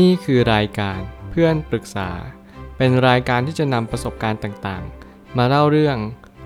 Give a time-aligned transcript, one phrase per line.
[0.00, 2.10] นี่คือรายการเพื่อนปรึกษา
[2.76, 5.96] เป็นรายการที่จะนำประสบการณ์ต่างๆ มาเล่าเรื่อง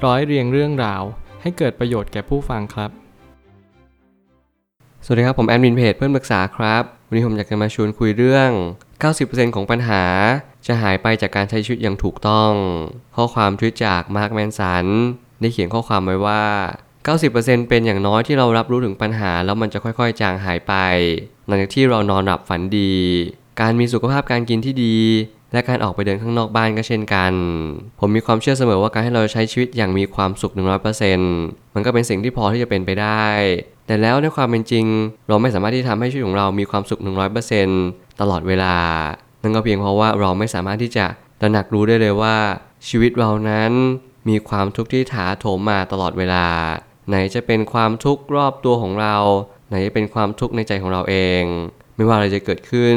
[0.05, 1.03] ร้อยเรียงเรื่องราว
[1.43, 2.91] ให้เกิดประโยชน์แก่ผู้ฟังครับ
[5.05, 8.51] สวัสดีครับผมแอดมินเพจเพื่อนปรึกษาครับ วันนี้ผมอยากจะมาชวนคุยเรื่อง
[9.03, 10.03] 90%ของปัญหา
[10.67, 12.53] จะหายไปจากการใช้ชีวิตอย่างถูกต้อง
[13.17, 14.85] ข้อความทวิตจากมาร์คแมนสัน
[15.41, 16.43] ได้เขียนข้อความไว้ว่า
[17.07, 20.75] 90%เป็นอย่างน้อยที่เรารับรู้ถึงปัญหาแล้วมันจะค่อยๆ จางหายไป
[21.47, 22.93] หลังจากที่เรานอนหลับฝันดี
[23.61, 24.97] การมีสุขภาพการกินที่ดี
[25.53, 27.33] และการออกไปเดินข้างนอกบ้านก็เช่นกัน
[28.01, 30.53] ผมมีความเชื่อเสมอว่าการให้เราใช้ชีวิตอย่างมีความสุข
[31.13, 33.27] 100%มันก็เป็นสิ่งที่พอที่จะเป็นไปได้
[33.87, 34.87] แต่แล้วในความเป็นจริง
[35.29, 37.01] เราไม่สามารถที่ทำให้ชีวิตของเรามีความสุข
[37.61, 38.77] 100%ตลอดเวลา
[39.43, 41.07] นั่นก็เพียงเพราะว่าเราไม่สามารถที่จะ
[41.41, 42.37] ตระหนักรู้ได้เลยว่า
[42.89, 43.73] ชีวิตเรานั้น
[44.29, 46.47] มีความทุกข์ที่ถาโถมมาตลอดเวลา
[47.09, 49.17] ไหนจะเป็นความทุกข์รอบตัวของเรา
[49.69, 51.43] ไหนจะเป็นความทุกข์ในใจของเราเอง
[51.97, 52.97] ไม่ว่าอะไรจะเกิดขึ้น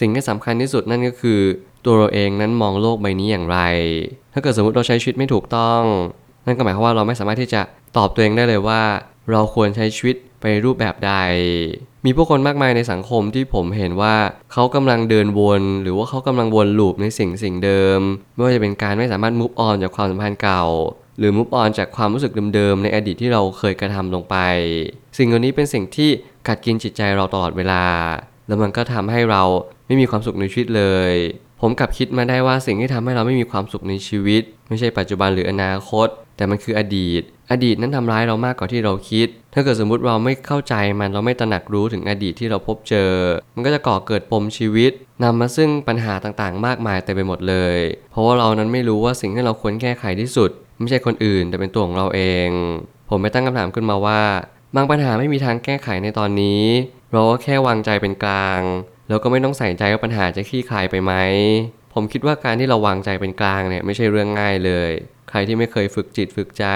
[0.00, 1.40] สิ่งที่สำคัญที่สุดนั่นก็คือ
[1.84, 3.58] ตัวเราเองนั้นมองโลกใบนี้อย่างไร
[4.32, 5.82] ถ้าเกิดสมมติเราใช้ชีวิตไม่ถูกต้อง
[6.46, 7.62] นั่นก็หมายความว่าเราไม่สามารถที่จะ
[7.96, 8.82] ตอบตัวเองได้เลยว่า
[9.30, 11.12] เราควรใช้ชีวิตไปรูปแบบใด
[12.04, 14.14] มีผู้คนมากมายในสังคมที่ผมเห็นว่า
[14.52, 18.00] เขากำลังเดินวน หรือว่าเขากำลังวนลูปในสิ่งสิ่งเดิม
[18.34, 20.64] ไม่ว่าจะเป็นการไม่สามารถมุฟออนจากความสัมพันธ์เก่า
[21.18, 24.36] หรือมุฟออนจากความรู้สึกเดิมๆในอดีตที่เราเคยกระทำลงไป
[25.18, 26.10] สิ่งเหล่านี้เป็นสิ่งที่
[26.48, 27.84] กัดกินจิตใจเราตลอดเวลา
[28.46, 29.42] แล้วมันก็ทำให้เรา
[29.86, 31.12] ไม่มีความสุขในชีวิตเลย
[31.60, 43.10] ผมกลับคิดมาได้ว่าสิ่งที่ทำให้เราไม่มีความสุขในชีวิต ไม่ใช่ปัจจุบันหรืออนาคต แต่มันคืออดีต อดีตนั้นทำร้ายเรามากกว่าที่เราคิด ถ้าเกิดสมมุติเราไม่เข้าใจมันเราไม่ตระหนักรู้ถึงอดีตที่เราพบเจอ
[43.54, 44.92] มันก็จะก่อเกิดปมชีวิต
[45.22, 47.78] นำมาซึ่งปัญหาต่างๆ มากมายเต็มไปหมดเลย
[48.10, 52.48] เพราะว่าเรานั้นไม่รู้ว่าสิ่งที่เราควรแก้ไขที่สุด ไม่ใช่คนอื่น แต่เป็นตัวของเราเอง
[53.10, 54.22] ผมไม่ตั้งคำถามขึ้นมาว่า
[54.76, 56.62] บางปัญหาไม่มีทางแก้ไขในตอนนี้
[57.12, 58.60] เราก็แค่วางใจเป็นกลาง
[59.08, 61.12] แล้วก็ไม่ต้องใส่ใจว่าปัญหาจะคลี่คลายไปไหม
[61.94, 64.90] ผมคิดว่าการที่เราวางใจเป็นกลางเนี่ยไม่ใช่เรื่องง่ายเลย
[65.30, 66.66] ใครที่ไม่เคยฝึกจิตฝึกใจ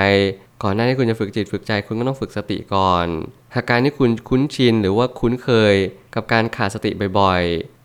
[0.62, 3.06] ก่อนหน้าที่คุณจะฝึกจิตฝึกใจคุณก็ต้องฝึกสติก่อน
[3.54, 5.74] หากการที่คุณคุ้นชินหรือว่าคุ้นเคย
[6.14, 7.42] กับการขาดสติบ่อย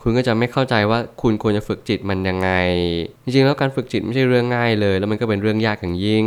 [0.07, 2.49] คุณก็จะไม่เข้าใจว่าคุณควรจะฝึกจิตมันยังไง
[3.23, 6.25] จริงๆแล้วการฝึกจิตไม่ใช่เรื่องง่ายเลย แล้วมันก็เป็นเรื่องยากอย่างยิ่ง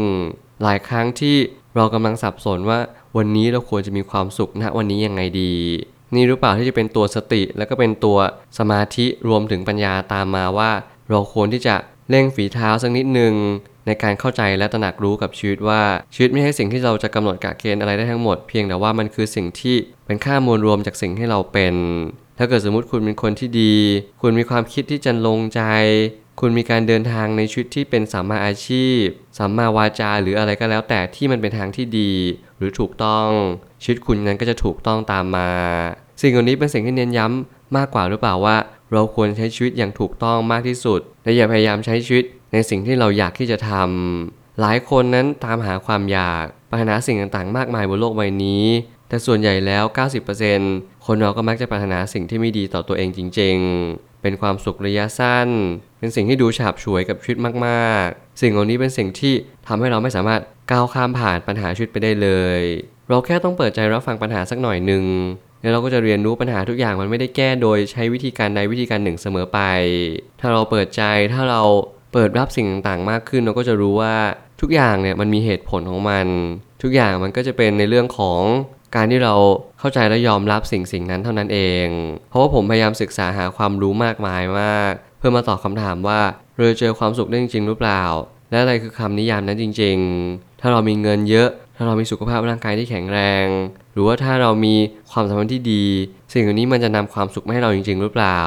[0.63, 1.37] หลายครั้งที่
[1.77, 2.79] เรากำลังสับสนว่า
[3.17, 5.55] วันนี้เราควรจะมีความสุขณวันนี้ยังไงดี
[6.15, 8.19] นี่หรือเปล่าที่จะเป็นตัวสติ แล้วก็เป็นตัว
[8.59, 10.71] สมาธิรวมถึงปัญญาตามมาว่า
[11.11, 11.77] เราควรที่จะ
[12.11, 13.35] เร่งฝีเท้าสักนิดนึง
[13.87, 15.81] ในการเข้าใจและตระหนักรู้กับชีวิตว่า
[16.15, 19.77] ชีวิตไม่ใช่สิ่งที่เราจะกำหนดกะเกณฑ์อะไรได้ทั้งหมด เพียงแต่ว่ามันคือสิ่งที่
[20.09, 21.75] เป็นค่ามวลรวมจากสิ่งที่เราเป็น
[22.39, 23.75] ถ้าเกิดสมมุติคุณเป็นคนที่ดี
[24.23, 25.63] คุณมีความคิดที่จะลงใจ
[26.41, 29.05] คุณมีการเดินทางในชีวิตที่เป็นสัมมาอาชีพ
[29.39, 32.13] สัมมาวาจาหรืออะไรก็แล้วแต่ที่มันเป็นทางที่ดี
[32.59, 33.29] หรือถูกต้อง
[33.83, 35.51] ชีวิตคุณนั้นก็จะถูกต้องตามมา
[36.21, 38.57] สิ่งเหล่านี้เป็นสิ่งที่เน้นย้ำมากกว่าหรือเปล่าว่า
[38.93, 48.65] เราควรใช้ชีวิตอย่างถูกต้องมากที่สุด และอย่าพยายามใช้ชีวิตในสิ่งที่เราอยากที่จะทำหลายคนนั้นตามหาความอยากปัญหาสิ่งต่างๆ มากมายบนโลกใบนี้
[49.09, 49.85] แต่ส่วนใหญ่แล้ว
[50.45, 53.57] 90%คนเราก็มักจะปรารถนาสิ่งที่ไม่ดีต่อตัวเองจริง
[53.91, 55.49] ๆ เป็นความสุขระยะสั้น
[55.99, 59.35] เป็นสิ่งที่ดูฉาบฉวยกับชีวิตมากๆ สิ่งเหล่านี้เป็นสิ่งที่
[59.67, 62.61] ทำให้เราไม่สามารถก้าวข้ามผ่านปัญหาชีวิตไปได้เลย
[63.09, 65.05] เราแค่ต้องเปิดใจรับฟังปัญหาสักหน่อยหนึ่ง
[65.63, 69.61] แล้วเราก็จะเรียนรู้ปัญหาทุกอย่างมันไม่ได้แก้โดยใช้วิธีการใดวิธีการหนึ่งเสมอไป
[70.41, 71.03] ถ้าเราเปิดใจ
[71.33, 71.63] ถ้าเรา
[72.13, 74.15] เปิดรับสิ่งต่างๆ มากขึ้นเราก็จะรู้ว่า
[74.61, 76.27] ทุกอย่างเนี่ยมันมีเหตุผลของมัน
[76.83, 78.41] ทุกอย่างมันก็จะเป็นในเรื่องของ
[78.95, 79.35] การที่เรา
[79.79, 81.87] เข้าใจและยอมรับสิ่งสิ่งนั้นเท่านั้นเอง
[82.29, 86.21] เพราะว่าผมพยายามศึกษาหาความรู้มากมายมาก เพื่อมาตอบคำถามว่า
[86.55, 88.03] เราจะเจอความสุขได้จริงหรือเปล่า
[88.51, 89.97] และอะไรคือคำนิยามนั้นจริง
[90.29, 93.47] ๆ ถ้าเรามีเงินเยอะ ถ้าเรามีสุขภาพร่างกายที่แข็งแรง
[93.93, 94.75] หรือว่าถ้าเรามี
[95.13, 95.85] ความสัมพันธ์ที่ดี
[96.33, 98.41] สิ่งเหล่านี้มันจะนำความสุขมาให้เราจริง ๆ หรือเปล่า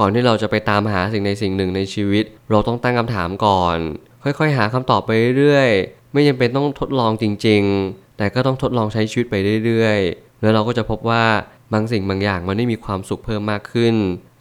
[0.00, 3.76] ก่อนที่เราจะไปตามหาสิ่งในสิ่งหนึ่งในชีวิต เราต้องตั้งคำถามก่อน
[4.22, 9.34] ค่อยๆ หาคำตอบไปเรื่อยๆไม่จำเป็นต้องทดลองจริง ๆ แต่ก็ต้องทดลองใช้ชีวิตไป
[9.64, 11.24] เรื่อยๆ แล้วเราก็จะพบว่า
[11.72, 13.94] บางสิ่งบางอย่างมันไม่มีความสุขเพิ่มมากขึ้น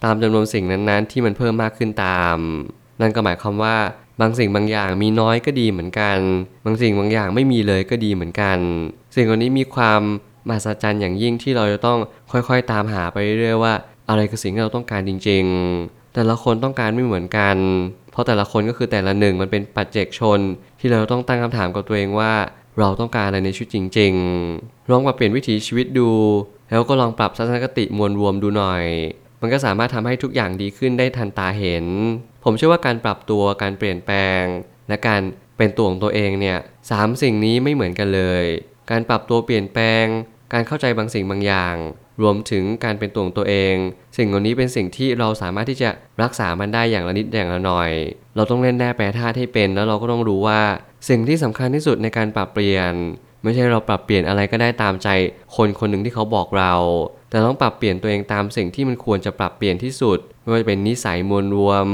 [0.03, 2.37] ตามจำนวนสิ่งนั้นๆ ที่มันเพิ่มมากขึ้นตาม
[3.01, 3.75] นั่นก็หมายความว่า
[4.21, 6.17] บางสิ่งบางอย่างมีน้อยก็ดีเหมือนกัน
[6.65, 8.57] บางสิ่งบางอย่างไม่มีเลยก็ดีเหมือนกัน
[9.15, 10.01] สิ่งเหล่านี้มีความ
[10.47, 11.99] มหัศจรรย์อย่างยิ่งที่เราจะต้อง
[12.31, 13.73] ค่อยๆ ตามหาไปเรื่อยๆว่า
[14.09, 15.43] อะไรคือสิ่งที่เราต้องการจริง
[15.79, 17.57] ๆ แต่ละคนต้องการไม่เหมือนกัน
[18.11, 20.39] เพราะแต่ละคนก็คือแต่ละหนึ่งมันเป็นปัจเจกชน
[20.79, 22.33] ที่เราต้องตั้งคำถามกับตัวเองว่า
[22.79, 26.09] เราต้องการอะไรในชีวิตจริงๆลองมาเปลี่ยนวิถีชีวิตดู
[26.69, 28.85] แล้วก็ลองปรับทัศนคติมวลรวมดูหน่อย
[29.41, 31.85] มันก็สามารถทำให้ทุกอย่างดีขึ้นได้ทันตาเห็น
[32.43, 34.43] ผมเชื่อว่าการปรับตัวการเปลี่ยนแปลง
[34.89, 35.21] และการ
[35.57, 36.57] เป็นตัวของตัวเองเนี่ย
[36.91, 38.43] สามสิ่งนี้ไม่เหมือนกันเลย
[38.91, 40.05] การปรับตัวเปลี่ยนแปลง
[40.53, 41.75] การเข้าใจบางสิ่งบางอย่าง
[42.21, 43.75] รวมถึงการเป็นตัวของตัวเอง
[44.17, 45.89] สิ่งเหล่านี้เป็นสิ่งที่เราสามารถที่จะ
[46.23, 47.91] รักษามันได้อย่างละนิดอย่างละหน่อย
[48.35, 50.61] เราต้องเล่นแร่แปรธาตุให้เป็น แล้วเราก็ต้องรู้ว่า
[51.07, 52.93] สิ่งที่สำคัญที่สุดในการปรับเปลี่ยน
[53.43, 55.07] ไม่ใช่เราปรับเปลี่ยนอะไรก็ได้ตามใจ
[55.55, 56.73] คนคนหนึ่งที่เขาบอกเรา
[57.29, 61.87] แต่ต้องปรับเปลี่ยนตัวเองตามสิ่งที่มันควรจะปรับเปลี่ยนที่สุด ไม่ว่าจะเป็นนิสัยมวลรวม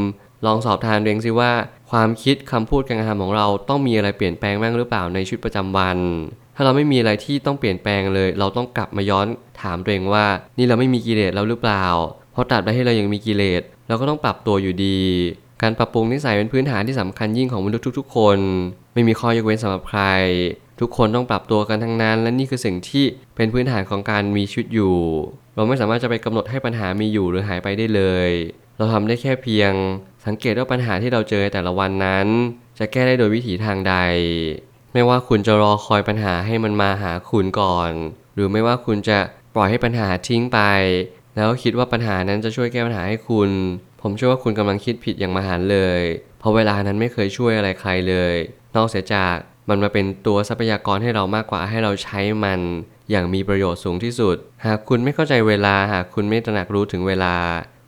[0.45, 1.51] ลองสอบทานเองสิว่า
[1.91, 5.97] ความคิดคำพูดการกระทำของเราต้องมีอะไรเปลี่ยนแปลงบ้างหรือเปล่าในชีวิตประจำวัน
[6.55, 9.27] ถ้าเราไม่มีอะไรที่ต้องเปลี่ยนแปลงเลย เราต้องกลับมาย้อน
[9.61, 10.25] ถามตัวเองว่า
[10.57, 11.85] นี่เราไม่มีกิเลสแล้วหรือเปล่า
[12.33, 14.99] เพราะตราบใดที่เรายังมีกิเลสเราก็ต้องปรับตัวอยู่ดี
[15.61, 18.37] การปรับปรุงนิสัยเป็นพื้นฐานที่สำคัญยิ่งของมนุษย์ทุก ๆ คน
[18.93, 20.01] ไม่มีข้อยกเว้นสำหรับใคร
[20.79, 23.05] ทุกคนต้องปรับตัวกันทั้งนั้น และนี่คือสิ่งที่
[23.35, 24.97] เป็นพื้นฐานของการมีชีวิตอยู่
[25.55, 28.29] เราไม่สามารถจะไปกำหนดให้ปัญหามีอยู่หรือหายไปได้เลย
[28.77, 29.71] เราทำได้แค่เพียง
[30.25, 32.27] สังเกตว่าปัญหาที่เราเจอแต่ละวันนั้น
[32.79, 33.95] จะแก้ได้โดยวิถีทางใด
[34.93, 37.91] ไม่ว่าคุณจะรอคอยปัญหาให้มันมาหาคุณก่อน
[38.35, 39.19] หรือไม่ว่าคุณจะ
[39.55, 40.59] ปล่อยให้ปัญหาทิ้งไป
[41.35, 43.49] แล้วคิดว่าปัญหานั้นจะช่วยแก้ปัญหาให้คุณ
[44.01, 46.01] ผมเชื่อว่าคุณกำลังคิดผิดอย่างมหันเลย
[46.39, 48.35] เพราะเวลานั้นไม่เคยช่วยอะไรใครเลย
[48.75, 49.37] นอกเสียจาก
[49.69, 52.59] มันมาเป็นตัวทรัพยากรให้เรามากกว่าให้เราใช้มัน
[53.11, 57.35] อย่างมีประโยชน์สูงที่สุด หากคุณไม่เข้าใจเวลา หากคุณไม่ตระหนักรู้ถึงเวลา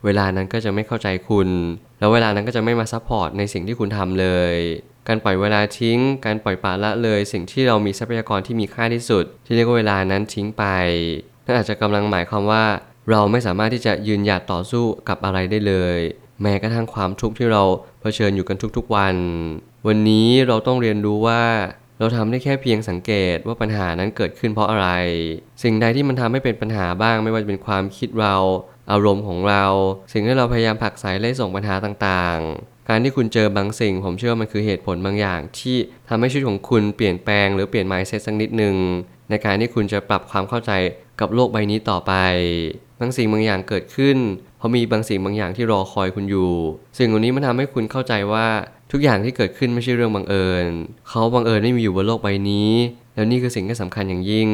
[0.06, 1.50] เวลานั้นก็จะไม่เข้าใจคุณ
[2.00, 4.56] แล้วเวลานั้นก็จะไม่มา support ในสิ่งที่คุณทำเลย
[5.07, 10.63] การปล่อยเวลาทิ้ง การปล่อยปละละเลย สิ่งที่เรามีทรัพยากรที่มีค่าที่สุด ที่เรียกว่าเวลานั้นทิ้งไป
[11.45, 12.63] นั่นอาจจะกำลังหมายความว่า
[13.10, 15.98] เราไม่สามารถที่จะยืนหยัดต่อสู้กับอะไรได้เลย
[16.42, 17.64] แม้กระทั่งความทุกข์ที่เรา
[18.02, 19.16] เผชิญอยู่กันทุกๆวัน
[19.88, 21.44] วันนี้เราต้องเรียนรู้ว่า
[22.00, 24.90] เราทำได้แค่เพียงสังเกตว่าปัญหานั้นเกิดขึ้นเพราะอะไร
[25.64, 28.36] สิ่งใดที่มันทำให้เป็นปัญหาบ้าง ไม่ว่าจะเป็นความคิดเรา
[28.92, 29.66] อารมณ์ของเรา
[30.14, 35.78] สิ่งที่เราพยายามผลักไสไล่ส่งปัญหาต่างๆ การที่คุณเจอบางสิ่ง ผมเชื่อว่ามันคือเหตุผลบางอย่าง ที่
[36.10, 38.76] ทำให้ชีวิตของคุณเปลี่ยนแปลงหรือเปลี่ยน mindset สักนิดหนึ่ง
[39.30, 40.72] ในการที่คุณจะปรับความเข้าใจ
[41.20, 42.14] กับโลกใบนี้ต่อไป
[43.04, 44.18] บางสิ่งบางอย่างเกิดขึ้น
[44.58, 46.52] เพราะมีบางสิ่งบางอย่างที่รอคอยคุณอยู่
[46.98, 48.48] สิ่งเหล่านี้มันทำให้คุณเข้าใจว่า
[48.92, 50.66] ทุกอย่างที่เกิดขึ้นไม่ใช่เรื่องบังเอิญ
[51.10, 52.72] เขาบังเอิญไม่มีอยู่บนโลกใบนี้
[53.16, 54.50] แล้วนี่คือสิ่งที่สำคัญอย่างยิ่ง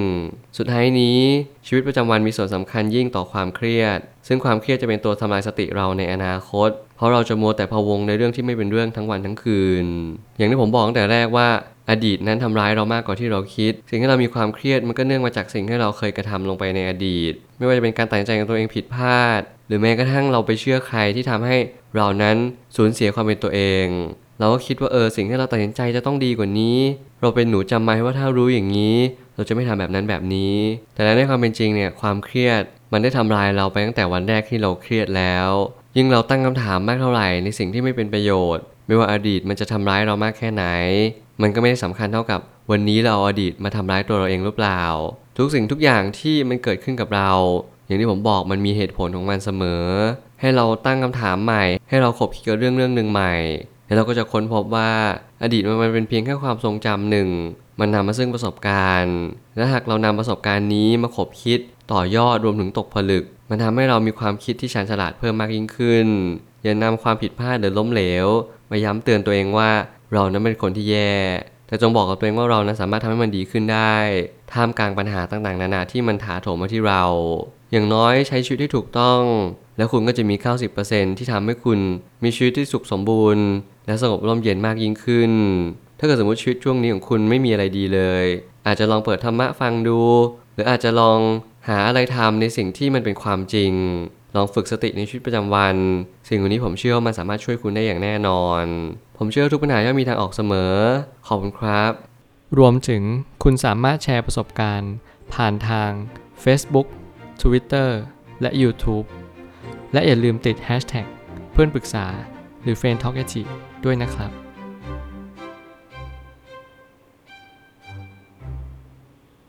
[0.58, 1.20] สุดท้ายนี้
[1.68, 6.70] ชีวิตประจำวันมีส่วนสำคัญยิ่งต่อความเครียด ซึ่งความเครียดจะเป็นตัวทำลายสติเราในอนาคต
[7.00, 9.86] เพราะเราจะมัวแต่พะวงในเรื่องที่ไม่เป็นเรื่องทั้งวันทั้งคืน
[10.38, 11.48] อย่างที่ผมบอกตั้งแต่แรกว่า
[11.90, 21.58] อดีตนั้นทำร้ายเรามากกว่าที่เราคิด สิ่งที่เรามีความเครียดมันก็เนื่องมาจากสิ่งที่เราเคยกระทำลงไปในอดีต ไม่ว่าจะเป็นการตัดใจของตัวเองผิดพลาด หรือแม้กระทั่งเราไปเชื่อใครที่ทำให้
[21.96, 22.38] เรานั้น
[22.76, 23.86] สูญเสียความเป็นตัวเอง
[24.40, 26.80] เราก็คิดว่าเออสิ่งที่เราตัดสินใจจะต้องดีกว่านี้
[27.22, 28.98] เราเป็นหนูจำไว้ว่าถ้ารู้อย่างนี้
[29.36, 30.56] เราจะไม่ทำแบบนั้นแบบนี้
[30.94, 35.50] แต่ในความเป็นจริงเนี่ยความเครียดมันได้ทำลายเราไปตั้งแต่วันแรกที่เราเครียดแล้ว
[35.98, 40.66] ยิ่งเราตั้งคำถามมากเท่าไหร่ในสิ่งที่ไม่เป็นประโยชน์ ไม่ว่าอดีตมันจะทำร้ายเรามากแค่ไหน
[41.42, 42.40] มันก็ไม่ได้สำคัญเท่ากับ
[42.72, 44.84] วันนี้เราเอาอดีตมาทำร้ายตัวเราเองหรือเปล่า
[45.38, 47.32] ทุกสิ่งทุกอย่างที่มันเกิดขึ้นกับเรา
[47.86, 49.86] อย่างที่ผมบอกมันมีเหตุผลของมันเสมอ
[50.42, 53.34] ให้เราตั้งคำถามใหม่ ให้เราขบคิดกับเรื่องเรื่องหนึ่งใหม่
[53.86, 54.90] แล้วเราก็จะค้นพบว่า
[55.44, 57.30] อดีตมันเป็นเพียงแค่ความทรงจำหนึ่ง
[57.80, 59.18] มันนำมาซึ่งประสบการณ์
[59.58, 61.60] และหากเรานำประสบการณ์นี้มาขบคิด
[61.92, 66.08] ต่อยอดรวมถึงตกผลึก มันทำให้เรามีความคิดที่ชาญฉลาดเพิ่มมากยิ่งขึ้น
[66.64, 68.28] อย่านำความผิดพลาดหรือล้มเหลว
[68.72, 69.70] มาย้ำเตือนตัวเองว่า
[70.14, 71.14] เรานั้นเป็นคนที่แย่
[71.68, 73.96] แต่จงบอกกับตัวเองว่าเรานั้นสามารถทำให้มันดีขึ้นได้
[74.54, 77.04] ท่ามกลางปัญหาต่างๆ นานาที่มันถาโถมมาที่เรา
[77.72, 79.22] อย่างน้อยใช้ชีวิตที่ถูกต้อง
[79.78, 80.36] แล้วคุณก็จะมี
[80.78, 81.80] 90%ที่ทำให้คุณ
[82.24, 83.46] มีชีวิตที่สุขสมบูรณ์
[83.86, 85.32] และสงบร่มเย็นมากยิ่งขึ้น
[86.00, 88.26] ถ้าเกิดสมมติชีวิตช่วงนี้ของคุณไม่มีอะไรดีเลย
[88.68, 90.00] อาจจะลองเปิดธรรมะฟังดู
[90.54, 91.20] หรืออาจจะลอง
[91.68, 93.72] หาอะไรทำในสิ่งที่มันเป็นความจริง
[94.36, 95.76] ลองฝึกสติในชีวิตประจำวัน
[96.30, 98.64] สิ่งเหล่านี้ผมเชื่อว่ามันสามารถช่วยคุณได้อย่างแน่นอน
[99.18, 100.74] ผมเชื่อทุกปัญหาย่อมมีทางออกเสมอ
[101.28, 101.92] ขอบคุณครับ
[102.58, 103.04] รวมถึง
[103.44, 104.94] คุณสามารถแชร์ประสบการณ์
[105.34, 105.92] ผ่านทาง
[106.44, 106.88] Facebook
[107.42, 107.90] Twitter
[108.42, 109.06] และ YouTube
[109.94, 111.08] และอย่าลืมติด Hashtag
[111.52, 112.06] เพื่อนปรึกษา
[112.64, 113.24] หรือ f r ร e n d t a l k a
[113.86, 114.32] ด้วยนะครับ